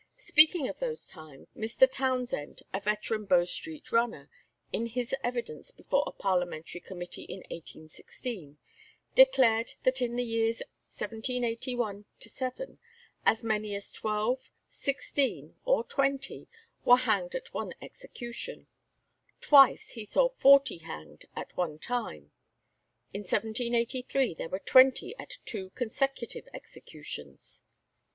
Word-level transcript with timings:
Speaking 0.17 0.67
of 0.67 0.79
those 0.79 1.05
times, 1.05 1.47
Mr. 1.55 1.87
Townshend, 1.87 2.63
a 2.73 2.79
veteran 2.79 3.25
Bow 3.25 3.43
Street 3.43 3.91
runner, 3.91 4.31
in 4.73 4.87
his 4.87 5.13
evidence 5.23 5.69
before 5.69 6.03
a 6.07 6.11
Parliamentary 6.11 6.81
Committee 6.81 7.21
in 7.21 7.41
1816, 7.51 8.57
declared 9.13 9.75
that 9.83 10.01
in 10.01 10.15
the 10.15 10.23
years 10.23 10.63
1781 10.97 12.05
7 12.19 12.79
as 13.27 13.43
many 13.43 13.75
as 13.75 13.91
twelve, 13.91 14.49
sixteen, 14.67 15.53
or 15.65 15.83
twenty 15.83 16.47
were 16.83 16.97
hanged 16.97 17.35
at 17.35 17.53
one 17.53 17.75
execution; 17.79 18.65
twice 19.39 19.91
he 19.91 20.03
saw 20.03 20.29
forty 20.29 20.79
hanged 20.79 21.25
at 21.35 21.55
one 21.55 21.77
time. 21.77 22.31
In 23.13 23.21
1783 23.21 24.33
there 24.33 24.49
were 24.49 24.57
twenty 24.57 25.15
at 25.19 25.37
two 25.45 25.69
consecutive 25.69 26.47
executions. 26.55 27.61